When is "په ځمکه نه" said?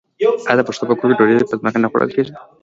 1.51-1.87